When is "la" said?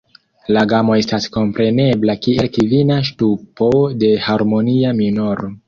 0.55-0.61